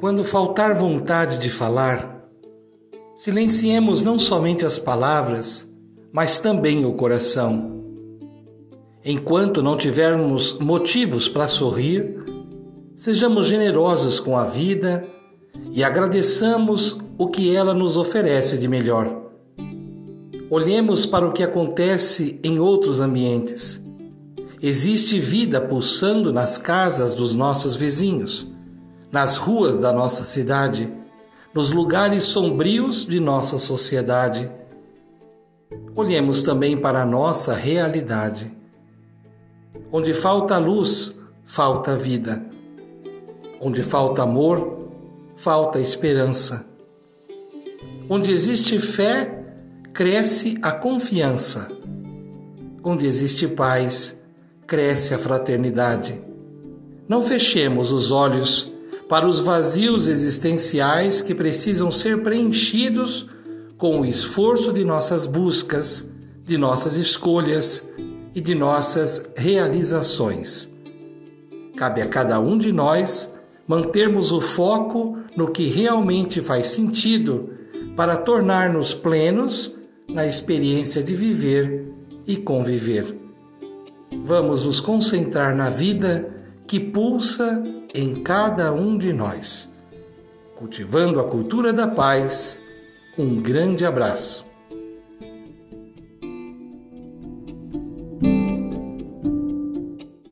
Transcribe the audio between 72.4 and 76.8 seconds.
de nós mantermos o foco no que realmente faz